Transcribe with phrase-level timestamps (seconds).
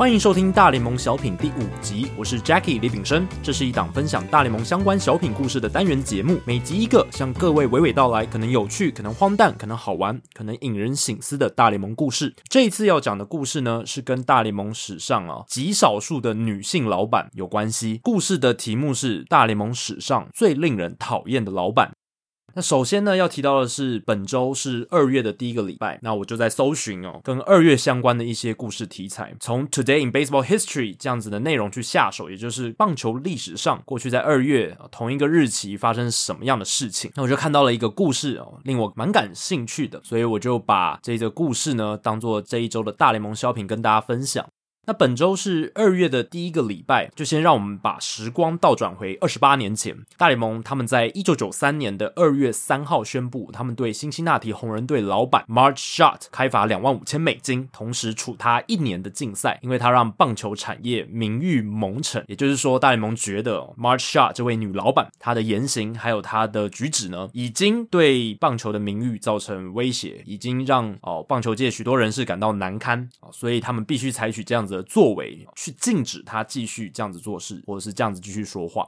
[0.00, 3.28] 欢迎收听大联盟小品第五集，我是 Jackie 李炳生。
[3.42, 12.34] 这是一档分享大联盟相关小品故事的单元节目，每集一个，向各位娓娓道来，可能有趣，可能荒诞，可能好玩，可能引人省思的大联盟故事。
[12.48, 18.00] 这一次要讲的故事呢，是跟大联盟史上啊极少数的女性老板有关系。
[18.02, 21.92] 故事的题目是大联盟史上最令人讨厌的老板。
[22.54, 37.10] 那首先呢，要提到的是本周是二月的第一个礼拜，那我就在搜寻哦，跟二月相关的一些故事题材，从 Today in Baseball History 这样子的内容去下手，也就是棒球历史上过去在二月同一个日期发生什么样的事情。
[37.14, 44.46] 那我就看到了一个故事哦，令我蛮感兴趣的，所以我就把这个故事呢当做这一周的大联盟小品跟大家分享。
[44.86, 49.96] 那本周是二月的第一个礼拜，就先让我们把时光倒转回二十八年前。
[50.16, 62.24] 大联盟他们在一九九三年的二月三号宣布，他们对辛辛那提红人队老板 March Shot 开罚两万五千美金，同时处他一年的禁赛，因为他让棒球产业名誉蒙尘。
[62.26, 78.86] 也就是说，大联盟觉得 March Shot 这位女老板，她的言行还有她的举止呢，已经对棒球的名誉造成威胁，已经让哦棒球界许多人士感到难堪啊，所以他们必须采取这样子的作为去禁止他继续这样子做事，或者是这样子继续说话。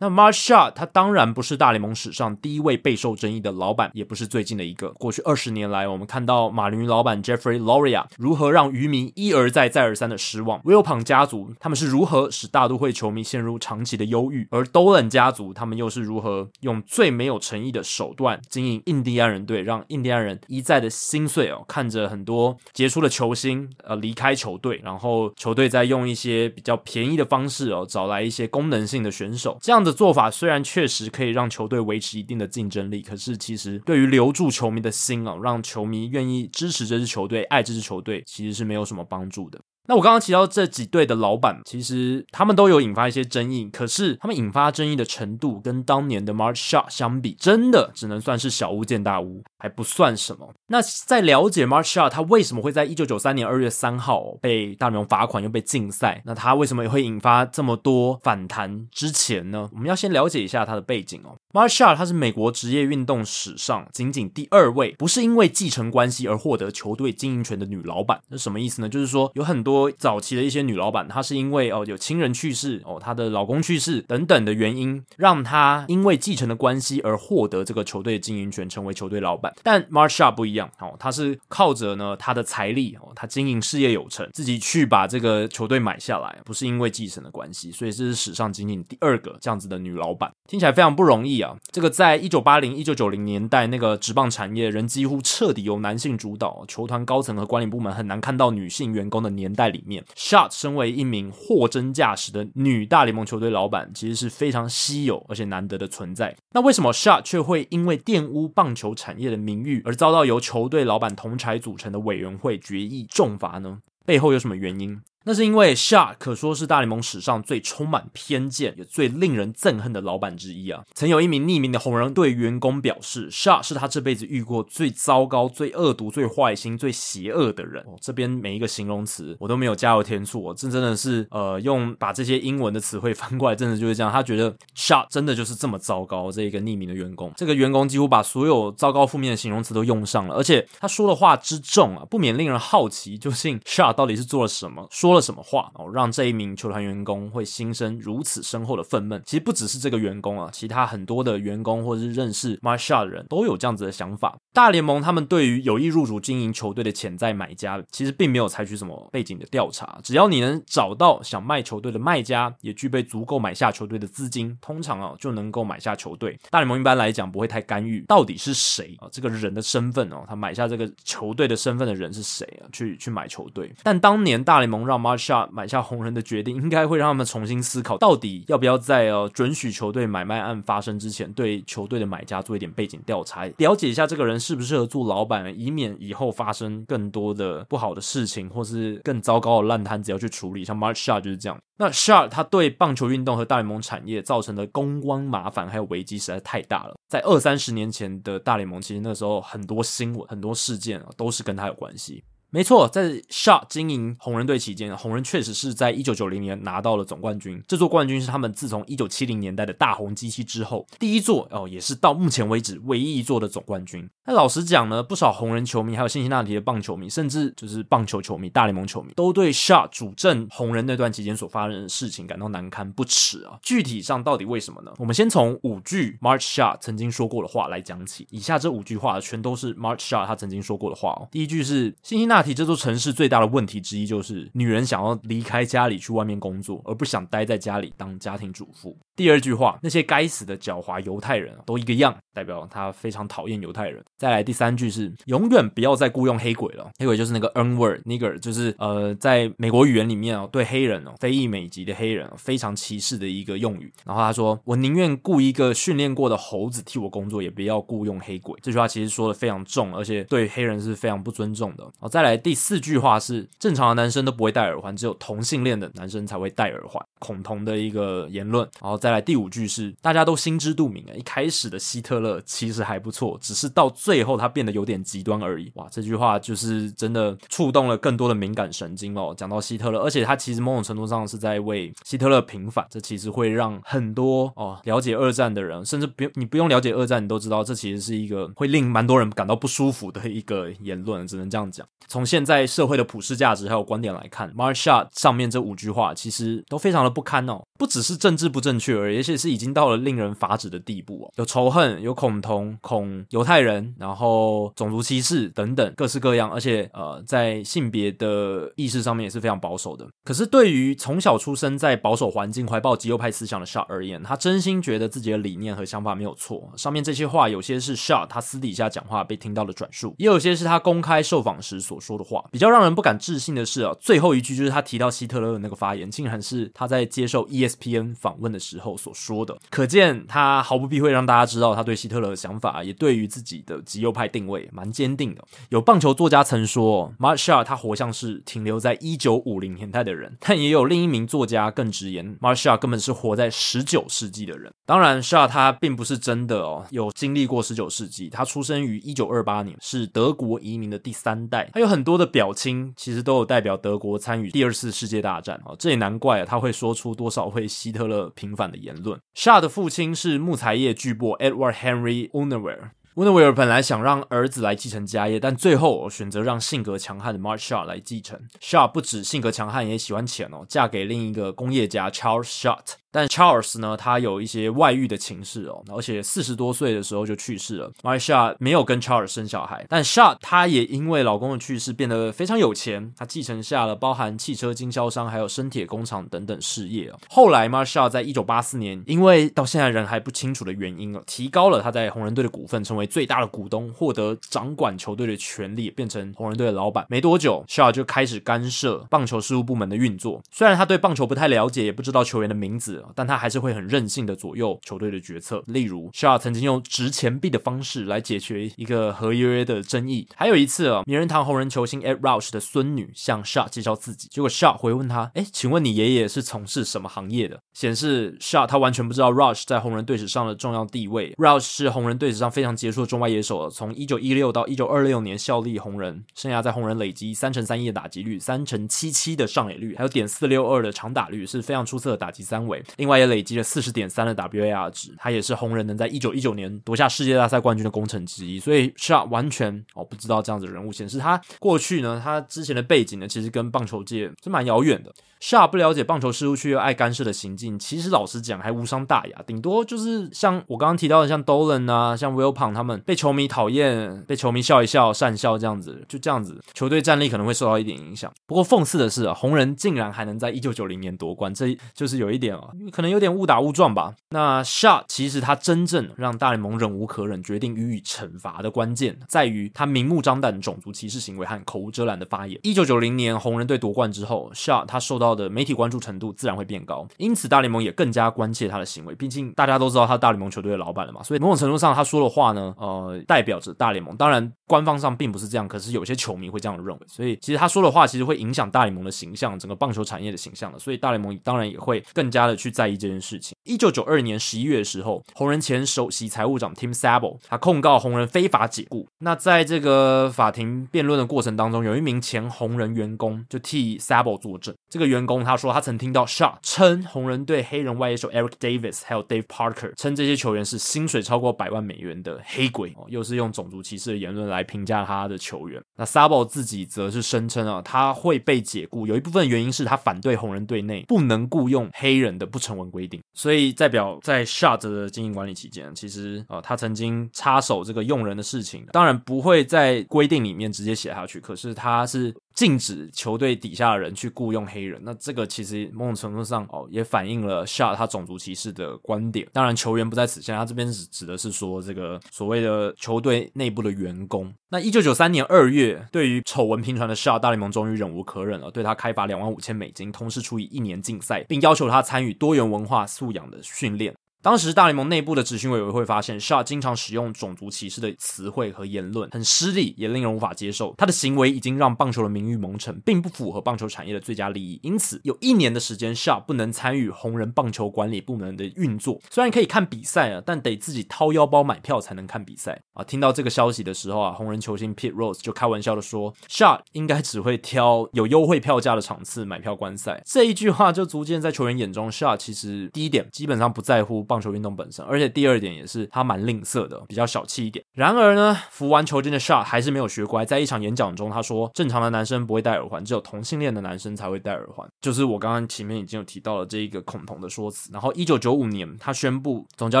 [0.02, 4.88] 那 Marsha 他当然不是大联盟史上第一位备受争议的老板，也不是最近的一个。
[4.94, 29.91] 过去二十年来，我们看到马林鱼老板 Jeffrey Loria 如何让渔民一而再、再而三的失望；Wilpon 家族他们是如何使大都会球迷陷入长期的忧郁；而 Dolan 家族他们又是如何用最没有诚意的手段经营印第安人队，让印第安人一再的心碎哦，看着很多杰出的球星呃离开球队，然后球队再用一些比较便宜的方式哦找来一些功能性的选手，这样的。
[29.92, 39.60] 做法虽然确实可以让球队维持一定的竞争力，可是其实对于留住球迷的心啊，让球迷愿意支持这支球队、爱这支球队，其实是没有什么帮助的。
[39.88, 50.48] 那我刚刚提到这几队的老板，其实他们都有引发一些争议，可是他们引发争议的程度跟当年的 Marsha 相比，真的只能算是小巫见大巫，还不算什么。
[50.68, 59.68] 那在了解 Marge Schott 他为什么会在一九九三年二月三号被大联盟罚款又被禁赛，那他为什么也会引发这么多反弹之前呢？
[59.72, 61.34] 我们要先了解一下他的背景哦。
[61.52, 68.20] Marsha 她是美国职业运动史上仅仅第二位不是因为继承关系而获得球队经营权的女老板。
[68.28, 68.88] 那什么意思呢？
[68.88, 69.71] 就是说有很多。
[69.72, 79.52] 多早期的一些女老板，她是因为哦有亲人去世哦，她的老公去世等等的原因，让她因为继承的关系而获得这个球队的经营权，成为球队老板。
[79.62, 87.72] 但 Marsha 不一样哦，她是靠着呢她的财力哦，她经营事业有成，自己去把这个球队买下来，不是因为继承的关系。
[87.72, 91.56] 所以这是史上仅仅第二个这样子的女老板，听起来非常不容易啊。
[91.70, 99.61] 这个在一九八零、一九九零年代那个职棒产业仍几乎彻底由男性主导，球团高层和管理部门很难看到女性员工的年代。
[99.62, 106.36] 在里面 Shot 身为一名货真价实的女大联盟球队老板，其实是非常稀有而且难得的存在。
[106.52, 113.78] 那为什么 Shot 却会因为玷污棒球产业的名誉而遭到由球队老板同柴组成的委员会决议重罚呢？
[114.04, 115.00] 背后有什么原因？
[115.24, 120.82] 那是因为 Schott 可说是大联盟史上最充满偏见也最令人憎恨的老板之一啊！
[120.94, 127.82] 曾有一名匿名的红人对员工表示，Schott 是他这辈子遇过最糟糕、最恶毒、最坏心、最邪恶的人。
[127.84, 134.10] 哦，这边每一个形容词我都没有加油添醋，这真的是呃，用把这些英文的词汇翻过来，真的就是这样。
[134.10, 136.32] 他觉得 Schott 真的就是这么糟糕。
[136.32, 144.88] 这一个匿名的员工，这个员工几乎把所有糟糕负面的形容词都用上了，而且他说的话之重啊，不免令人好奇，究竟 Schott 到底是做了什么？
[144.90, 145.11] 说。
[145.12, 149.20] 说了什么话哦，让这一名球团员工会心生如此深厚的愤懑？
[149.26, 154.38] 其实不只是这个员工啊，其他很多的员工或者是认识 Marsha 的人都有这样子的想法。
[154.54, 159.98] 大联盟他们对于有意入主经营球队的潜在买家，其实并没有采取什么背景的调查。
[160.02, 166.38] 只要你能找到想卖球队的卖家，也具备足够买下球队的资金，通常啊就能够买下球队。
[166.48, 172.72] 大联盟一般来讲不会太干预到底是谁啊，这个人的身份哦，他买下这个球队的身份的人是谁啊？
[172.72, 173.70] 去去买球队。
[173.82, 190.64] 但当年大联盟让 Mark Shot 买下红人的决定，应该会让他们重新思考，到底要不要在呃准许球队买卖案发生之前，对球队的买家做一点背景调查，了解一下这个人适不适合做老板，以免以后发生更多的不好的事情，或是更糟糕的烂摊子要去处理。
[190.64, 191.58] 像 Mark Shot 就是这样。
[191.76, 196.94] 那 Shot 他对棒球运动和大联盟产业造成的公关麻烦还有危机实在太大了。
[197.08, 202.22] 在二三十年前的大联盟，其实那时候很多新闻、很多事件，都是跟他有关系。
[202.54, 207.62] 没错，在 Shot 经营红人队期间，红人确实是在一九九零年拿到了总冠军。
[207.66, 214.06] 这座冠军是他们自从一九七零年代的大红机器之后第一座哦，也是到目前为止唯一一座的总冠军。
[214.26, 223.58] 那老实讲呢，不少红人球迷，还有辛辛那提的棒球迷，甚至就是棒球球迷、大联盟球迷，都对 Shot 主政红人那段期间所发生的事情感到难堪不齿啊。
[223.62, 224.92] 具体上到底为什么呢？
[224.98, 228.26] 我们先从五句 March Shot 曾经说过的话来讲起。
[228.30, 231.26] 以下这五句话全都是 March Shot 他曾经说过的话哦。
[231.30, 232.41] 第一句是辛辛那。
[232.54, 238.98] 这座城市最大的问题之一就是，女人想要离开家里去外面工作，而不想待在家里当家庭主妇。
[239.14, 244.02] 第二句话，那些该死的狡猾犹太人都一个样，代表他非常讨厌犹太人。
[244.16, 246.90] 再来第三句是，永远不要再雇佣黑鬼了。
[246.98, 253.92] 黑鬼就是那个 N word，nigger，就是呃，在美国语言里面哦，对黑人哦，非裔美籍的黑人非常歧视的一个用语。
[254.04, 258.58] 然后他说，我宁愿雇一个训练过的猴子替我工作，也不要雇佣黑鬼。
[258.62, 261.84] 这句话其实说的非常重，而且对黑人是非常不尊重的。
[262.00, 268.66] 哦，再来第四句话是，正常的男生都不会戴耳环，只有同性恋的男生才会戴耳环，恐同的一个言论。
[268.80, 275.72] 然后再来第五句是，大家都心知肚明啊，一开始的希特勒其实还不错，只是到最后他变得有点极端而已。
[275.74, 279.34] 哇，这句话就是真的触动了更多的敏感神经哦。
[279.36, 291.84] 讲到希特勒，而且他其实某种程度上是在为希特勒平反，这其实会让很多哦了解二战的人，甚至不用你不用了解二战，你都知道这其实是一个会令蛮多人感到不舒服的一个言论，只能这样讲。
[292.06, 297.64] 从现在社会的普世价值还有观点来看，Mark Shot 上面这五句话其实都非常的不堪哦。
[297.82, 301.32] 不只是政治不正确而已，而且是已经到了令人发指的地步哦。
[301.34, 306.48] 有仇恨，有恐同、恐犹太人，然后种族歧视等等，各式各样。
[306.48, 310.06] 而且呃，在性别的意识上面也是非常保守的。
[310.22, 316.72] 可是对于从小出生在保守环境、怀抱极右派思想的 Shot 而言，他真心觉得自己的理念和想法没有错。
[316.76, 322.44] 上面这些话，有些是 Shot 他私底下讲话被听到的转述，也有些是他公开受访时所说的话。
[322.52, 327.71] 比较让人不敢置信的是啊，最后一句就是他提到希特勒的那个发言，竟然是他在接受 ES。
[327.72, 335.42] SPN 访问的时候所说的，可见他毫不避讳让大家知道他对希特勒的想法，也对于自己的极右派定位蛮坚定的。
[335.70, 344.72] 有棒球作家曾说，Mark Shot 他活像是停留在一九五零年代的人， 但也有另一名作家更直言，Mark Shot 根本是活在十九世纪的人。
[344.84, 348.28] 当然，Shot 他并不是真的哦，有经历过十九世纪。
[348.28, 351.70] 他出生于一九二八年，是德国移民的第三代。
[351.72, 357.61] 他有很多的表亲，其实都有代表德国参与第二次世界大战啊，这也难怪啊，他会说出多少会。
[357.62, 359.20] 被希特勒平反的言论。
[359.36, 362.90] Shaw 的父亲是木材业巨擘 Edward Henry Unaware。
[363.14, 368.40] Unaware 本来想让儿子来继承家业，但最后选择让性格强悍的 Mark Shaw 来继承。
[368.60, 372.94] Shaw 不止性格强悍，也喜欢钱哦，嫁给另一个工业家 Charles Shot。
[373.12, 377.92] 但 Charles 呢，他有一些外遇的情事哦，而且四十多岁的时候就去世了。
[378.02, 387.18] Marsha 没有跟 Charles 生小孩，但 Shot 他也因为老公的去世变得非常有钱，他继承下了包含汽车经销商还有生铁工厂等等事业哦。
[387.28, 397.04] 后来 Marsha 在一九八四年，因为到现在人还不清楚的原因哦，提高了他在红人队的股份，成为最大的股东，获得掌管球队的权利，变成红人队的老板。
[397.10, 400.40] 没多久，Sha 就开始干涉棒球事务部门的运作。
[400.50, 403.01] 虽然他对棒球不太了解，也不知道球员的名字。
[403.14, 410.28] 但他还是会很任性的左右球队的决策，例如 Shot 曾经用值钱币的方式来解决一个合约的争议。
[410.36, 421.32] 还有一次啊，名人堂红人球星 Ed Roush 的孙女向 Shot 介绍自己，结果 Shot 回问他：“哎，请问你爷爷是从事什么行业的？”显示 Shot 他完全不知道 Roush 在红人队史上的重要地位。
[421.38, 432.82] Roush 是红人队史上非常杰出的中外野手，从一九一六到一九二六年效力红人，生涯在红人累积三成三一的打击率，三成七七的上垒率，还有点四六二的长打率，是非常出色的打击三围。
[432.98, 433.32] 另外也。
[433.32, 438.60] 累积了四十点三的 WAR 值，他也是红人能在一九一九年夺下世界大赛冠军的功臣之一。
[438.60, 445.10] 所以 Shot 完全哦不知道这样子的人物，显示他过去呢，他之前的背景呢，其实跟棒球界是蛮遥远的。
[445.40, 458.32] Shot 不了解棒球事务，区又爱干涉的行径，其实老实讲还无伤大雅，顶多就是像我刚刚提到的，像 Dolan 啊，像 willpon 他们被球迷讨厌，被球迷笑一笑讪笑这样子，就这样子，球队战力可能会受到一点影响。
[458.46, 464.14] 不过讽刺的是啊，红人竟然还能在一九九零年夺冠，这就是有一点啊，可能有点误打误撞吧。
[464.30, 472.58] 那 Shot 其实他真正让大联盟忍无可忍，决定予以惩罚的关键，在于他明目张胆的种族歧视行为和口无遮拦的发言。
[472.62, 479.14] 一九九零年红人队夺冠之后，Shot 他受到的媒体关注程度自然会变高，因此大联盟也更加关切他的行为。
[479.14, 484.16] 毕竟大家都知道他是大联盟球队的老板了嘛，所以某种程度上他说的话呢，呃，代表着大联盟。
[484.16, 487.06] 当然官方上并不是这样，可是有些球迷会这样认为。
[487.06, 490.78] 所以其实他说的话其实会影响大联盟的形象，整个棒球产业的形象的。
[490.78, 493.56] 所以大联盟当然也会更加的去在意这件事情。
[493.64, 499.06] 一九九二年十一月的时候，红人前首席财务长 Tim Sabol 他控告红人非法解雇。
[499.20, 504.74] 那在这个法庭辩论的过程当中，有一名前红人员工就替 Sabol 作证。
[504.88, 515.80] 这个员工他说他曾听到 Shot 称红人队黑人外野手 Eric Davis 还有 Dave Parker 称这些球员是薪水超过百万美元的黑鬼，哦，又是用种族歧视的言论来评价他的球员。
[515.96, 523.20] 那 Sabol 自己则是声称啊，他会被解雇，有一部分原因是他反对红人队内不能雇佣黑人的不成文规定。
[523.32, 532.34] 所以所以代表在 Shot 的经营管理期间，其实、呃，他曾经插手这个用人的事情，当然不会在规定里面直接写下去，可是他是。
[532.54, 539.48] 禁止球队底下的人去雇佣黑人，那这个其实某种程度上哦，也反映了 Shot 他种族歧视的观点。
[539.52, 544.52] 当然，球员不在此限，他这边指指的是说这个所谓的球队内部的员工。
[544.68, 554.14] 那一九九三年二月，对于丑闻频传的 Shot，大联盟终于忍无可忍了，对他开罚两万五千美金，同时处以一年禁赛，并要求他参与多元文化素养的训练。
[554.42, 560.92] 当时大联盟内部的执行委员会发现，Shot 经常使用种族歧视的词汇和言论，很失礼，也令人无法接受。
[560.98, 564.80] 他的行为已经让棒球的名誉蒙尘，并不符合棒球产业的最佳利益。
[564.82, 569.20] 因此，有一年的时间，Shot 不能参与红人棒球管理部门的运作。
[569.30, 573.04] 虽然可以看比赛啊，但得自己掏腰包买票才能看比赛啊。
[573.04, 580.20] 听到这个消息的时候啊，红人球星 Pete Rose 就开玩笑的说，Shot 应该只会挑有优惠票价的场次买票观赛。
[580.26, 585.04] 这一句话就逐渐在球员眼中，Shot 其实第一点基本上不在乎棒球运动本身。
[585.04, 587.84] 而且第二点也是他蛮吝啬的，比较小气一点。
[587.92, 597.90] 然而呢，服完球经的 Shot 还是没有学乖，在一场演讲中，他说：“正常的男生不会戴耳环，只有同性恋的男生才会戴耳环。”就是我刚刚前面已经有提到了这一个恐同的说辞。
[597.92, 600.00] 然后，一九九五年，他宣布总教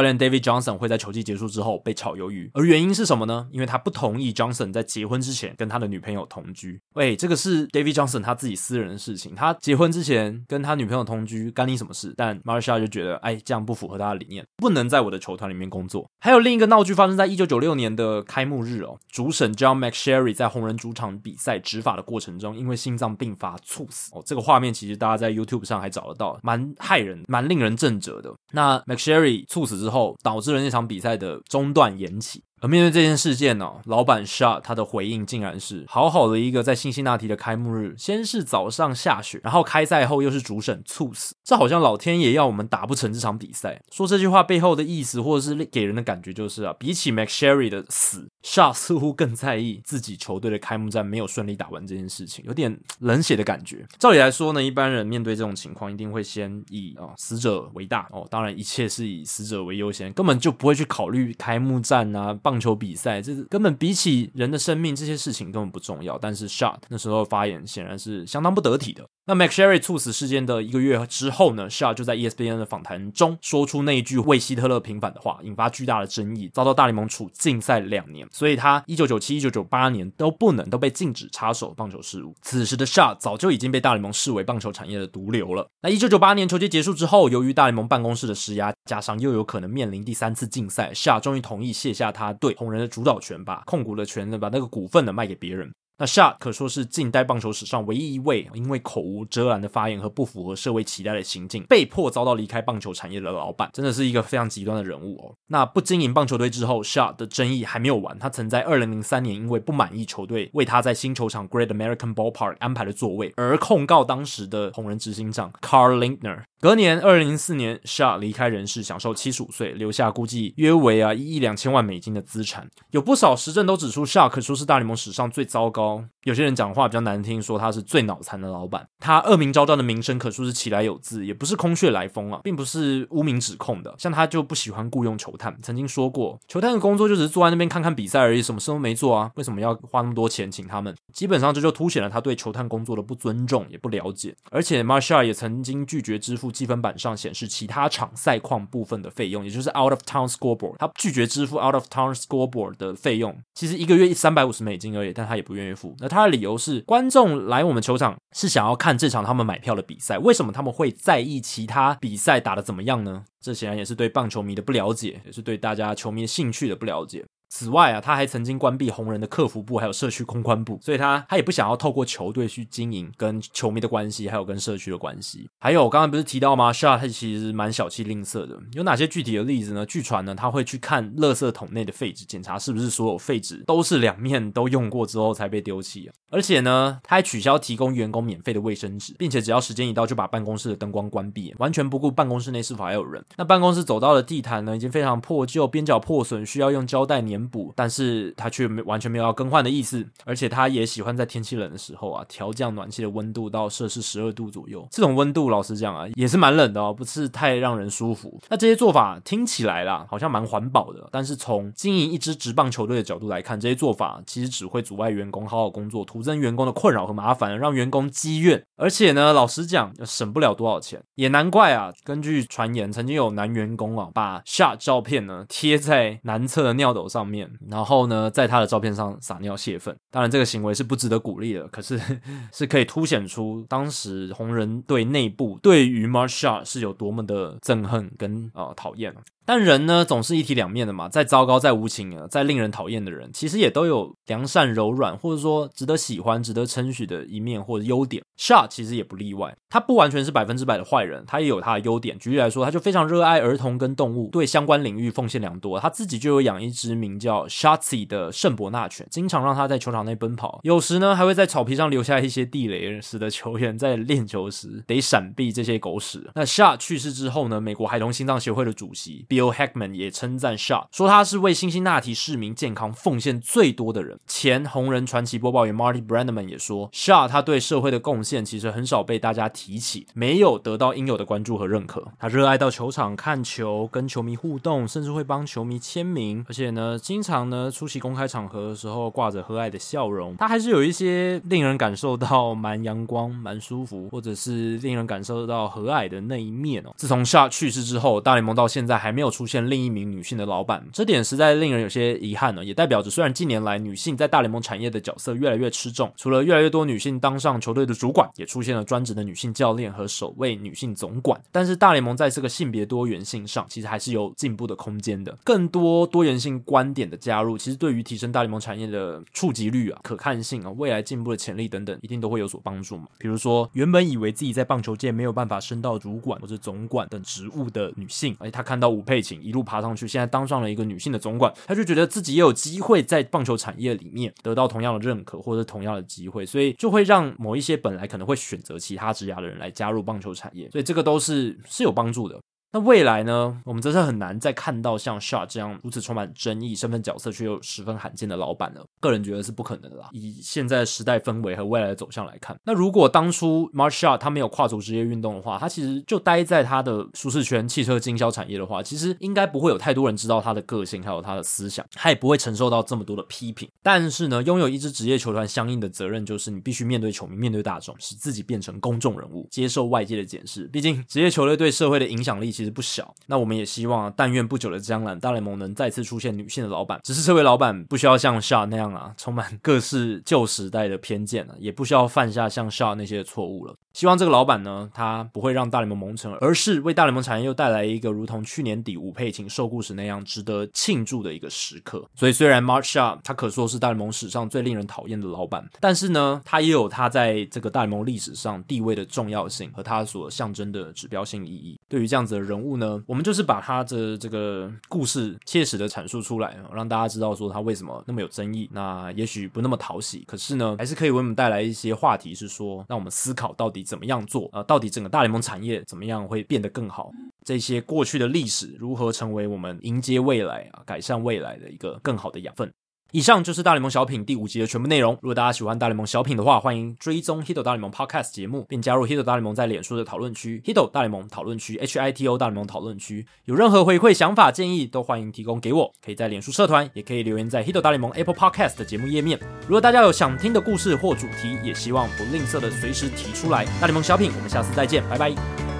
[0.00, 3.46] 练 David Johnson 会在球季结束之后被炒鱿鱼，而原因是什么呢？
[3.52, 6.80] 因为他不同意 Johnson 在结婚之前跟他的女朋友同居。
[6.94, 12.14] 喂，这个是 David Johnson 他自己私人的事情，他结婚之前跟他女朋友同居，干你什么事？
[12.16, 16.08] 但 Marsha 就觉得，哎，这样不符合他的理念，不能在我的球团里面工作。
[16.20, 24.22] 还有另一个闹剧发生在一九九六年的开幕日哦，主审 John McSherry 在红人主场比赛执法的过程中，因为心脏病发猝死哦。
[24.24, 28.32] 这个画面其实大家在 YouTube 上还找得到，蛮骇人、蛮令人震折的。
[28.52, 32.42] 那 McSherry 猝死之后，导致了那场比赛的中断延期。
[32.62, 43.82] 而面对这件事件呢、老板 Shot 他的回应竟然是好好的一个在辛辛那提的开幕日，先是早上下雪，然后开赛后又是主审猝死，这好像老天爷要我们打不成这场比赛。
[43.90, 53.84] 说这句话背后的意思，或者是给人的感觉就是啊，比起 MacSherry 的死，Shot 似乎更在意自己球队的开幕战没有顺利打完这件事情，有点冷血的感觉。
[53.98, 62.32] 照理来说呢，一般人面对这种情况，一定会先以啊死者为大哦，当然一切是以死者为优先，根本就不会去考虑开幕战啊。
[62.52, 66.18] 棒球比赛，这是根本比起人的生命这些事情根本不重要。
[66.18, 69.06] 但是 Shot 那时候发言显然是相当不得体的。
[69.24, 78.28] 那 McSherry 猝死事件的一个月之后呢，Shot 就在 ESPN 的访谈中说出那一句为希特勒平反的话，引发巨大的争议，遭到大联盟处禁赛两年。
[78.30, 82.34] 所以他一九九七、一九九八年都不能都被禁止插手棒球事务。
[82.42, 85.66] 此时的 Shot 早就已经被大联盟视为棒球产业的毒瘤了。
[85.80, 95.72] 那一九九八年球季结束之后，由于大联盟办公室的施压，加上又有可能面临第三次禁赛，Shot 终于同意卸下他对红人的主导权，吧控股的权呢，把那个股份呢卖给别人。
[95.98, 105.34] 那 Shot 可说是近代棒球史上唯一一位因为口无遮拦的发言和不符合社会期待的行径，被迫遭到离开棒球产业的老板，真的是一个非常极端的人物哦。
[105.48, 108.18] 那不经营棒球队之后，Shot 的争议还没有完。
[108.18, 116.42] 他曾在2003年因为不满意球队为他在新球场 Great American Ballpark 安排的座位，而控告当时的红人执行长 Carl Lindner。
[116.60, 122.68] 隔年2004年，Shot 离开人世，享受75岁，留下估计约为啊一亿两千万美金的资产。
[122.92, 125.81] 有不少实证都指出，Shot 可说是大联盟史上最糟糕。
[126.24, 128.86] 有些人讲话比较难听，说他是最脑残的老板。
[129.00, 133.94] 他恶名昭彰的名声可说是起来有字，也不是空穴来风啊，并不是污名指控的。
[133.98, 140.94] 像他就不喜欢雇佣球探，曾经说过，球探的工作就只是坐在那边看看比赛而已，什么事都没做啊，为什么要花那么多钱请他们？
[141.12, 144.34] 基本上这就凸显了他对球探工作的不尊重，也不了解。
[144.50, 163.24] 而且 Marsha 也曾经拒绝支付积分板上显示其他场赛况部分的费用，也就是 Out of Town Scoreboard，他拒绝支付 Out of Town Scoreboard 的费用，其实一个月三百五十美金而已，但他也不愿意那他的理由是，观众来我们球场是想要看这场他们买票的比赛，为什么他们会在意其他比赛打得怎么样呢？
[163.40, 167.24] 这显然也是对棒球迷的不了解，也是对大家球迷兴趣的不了解。
[167.54, 175.46] 此外啊，他还曾经关闭红人的客服部，还有社区公关部，所以他他也不想要透过球队去经营跟球迷的关系，还有跟社区的关系。
[175.60, 178.58] 还有我刚刚不是提到吗？Shot 他其实蛮小气吝啬的。
[178.72, 179.84] 有哪些具体的例子呢？
[179.84, 186.14] 据传呢，他会去看垃圾桶内的废纸，检查是不是所有废纸都是两面都用过之后才被丢弃啊。
[186.30, 193.22] 而且呢，他还取消提供员工免费的卫生纸，并且只要时间一到就把办公室的灯光关闭，完全不顾办公室内是否还有人。
[193.36, 198.32] 那办公室走道的地毯呢，已经非常破旧，边角破损，需要用胶带粘补，但是。
[198.36, 204.86] 他却没完全没有要更换的意思，而且他也喜欢在天气冷的时候啊，调降暖气的温度到摄氏十二度左右。
[204.90, 208.40] 这种温度，老实讲啊，也是蛮冷的哦，不是太让人舒服。
[208.48, 218.64] 那这些做法听起来啦，好像蛮环保的，但是从经营一支职棒球队的角度来看，这些做法其实只会阻碍员工好好工作，徒增员工的困扰和麻烦，让员工积怨。
[218.76, 221.92] 而且呢，老实讲，省不了多少钱，也难怪啊。
[222.02, 228.30] 根据传言，曾经有男员工啊，把 Shot 照片呢贴在男厕的尿斗上面，面然后呢。
[228.32, 232.00] 在他的照片上撒尿泄愤，当然这个行为是不值得鼓励的，可是
[232.50, 239.14] 是可以凸显出当时红人队内部对于 Marshall 是有多么的憎恨跟啊讨厌。
[239.44, 241.08] 但人呢，总是一体两面的嘛。
[241.08, 248.22] 再糟糕、再无情啊、再令人讨厌的人，其实也都有良善、柔软，或者说值得喜欢、值得称许的一面或者优点。
[248.38, 252.18] Shot 其实也不例外，他不完全是百分之百的坏人，他也有他的优点。
[252.18, 255.78] 举例来说，他就非常热爱儿童跟动物，对相关领域奉献良多。
[255.78, 260.60] 他自己就有养一只名叫 Shotzi 的圣伯纳犬，经常让他在球场内奔跑。
[260.62, 266.30] 有时呢，还会在草皮上留下一些地雷，使得球员在练球时得闪避这些狗屎。
[266.34, 269.24] 那 Shot 去世之后呢，美国孩童心脏协会的主席。
[269.32, 274.20] Bill Heckman 也称赞 Shot，说他是为辛辛那提市民健康奉献最多的人。
[274.26, 282.06] 前红人传奇播报员 Marty Brandman 也说，Shot 他对社会的贡献其实很少被大家提起，没有得到应有的关注和认可。
[282.18, 290.36] 他热爱到球场看球，跟球迷互动，甚至会帮球迷签名，而且呢，经常呢出席公开场合的时候挂着和蔼的笑容。
[290.36, 296.92] 他还是有一些令人感受到蛮阳光、蛮舒服，或者是令人感受到和蔼的那一面哦。
[296.98, 299.70] 自从 Shot 去世之后，大联盟到现在还没没有出现。
[299.70, 315.38] 另一名女性的老板，这点实在令人有些遗憾呢，也代表着虽然近年来女性在大联盟产业的角色越来越吃重，除了越来越多女性当上球队的主管，也出现了专职的女性教练和首位女性总管，但是大联盟在这个性别多元性上，其实还是有进步的空间的。
[315.44, 323.06] 更多多元性观点的加入，其实对于提升大联盟产业的触及率啊、可看性啊、未来进步的潜力等等，一定都会有所帮助嘛。
[323.16, 342.40] 比如说，原本以为自己在棒球界没有办法升到主管或者总管等职务的女性，而她看到吴背景一路爬上去，现在当上了一个女性的总管，她就觉得自己也有机会在棒球产业里面得到同样的认可或者同样的机会，所以就会让某一些本来可能会选择其他职涯的人来加入棒球产业，所以这个都是是有帮助的。
[342.72, 343.60] 那未来呢？
[343.66, 348.82] 我们则是很难再看到像 Shot 这样如此充满争议、身份角色却又十分罕见的老板了。
[348.98, 350.08] 个人觉得是不可能的啦。
[350.12, 363.68] 以现在的时代氛围和未来的走向来看，那如果当初 Mark Shot 他没有跨足职业运动的话，他其实就待在他的舒适圈——汽车经销产业的话，其实应该不会有太多人知道他的个性还有他的思想，他也不会承受到这么多的批评。
[363.82, 370.64] 但是呢，拥有一支职业球团相应的责任就是你必须面对球迷、面对大众，使自己变成公众人物，接受外界的检视。
[370.68, 373.12] 毕竟职业球队对社会的影响力其实不小。
[373.26, 377.00] 那我们也希望，但愿不久的将来，大联盟能再次出现女性的老板。
[377.02, 383.74] 只是这位老板不需要像 Shot 那样啊，充满 各式旧时代的偏见啊，也不需要犯下像 Shot 那些错误了。
[383.92, 392.02] 希望这个老板呢，他不会让大联盟蒙尘，而是为大联盟产业又带来一个如同去年底吴佩琴受雇时那样值得庆祝的一个时刻。
[392.14, 401.78] 所以，虽然 Mark Shot 他可说是大联盟史上最令人讨厌的老板，但是呢，他也有他在这个大联盟历史上地位的重要性和他所象征的指标性意义。
[401.86, 408.68] 对于这样子的人人物呢，我们就是把他的这个故事切实的阐述出来，让大家知道说他为什么那么有争议。
[408.72, 417.10] 那也许不那么讨喜，可是呢，还是可以为我们带来一些话题，是说让我们思考到底怎么样做啊、到底整个大联盟产业怎么样会变得更好？
[417.44, 422.70] 这些过去的历史如何成为我们迎接未来啊、改善未来的一个更好的养分？
[423.12, 425.12] 以上就是大联盟小品第五集的全部内容。
[425.20, 433.26] 如果大家喜欢大联盟小品的话，欢迎追踪 Hito 大联盟 Podcast 节目，并加入 Hito 大联盟在脸书的讨论区 Hito 大联盟讨论区 H I T O 大联盟讨论区。
[433.44, 435.92] 有任何回馈、想法、建议，都欢迎提供给我。
[436.02, 439.38] 可以在脸书社团，也可以留言在 Hito 大联盟 Apple Podcast 的节目页面。
[439.68, 443.66] 如果大家有想听的故事或主题，也希望不吝啬的随时提出来。
[443.78, 445.71] 大联盟小品，我们下次再见，拜拜。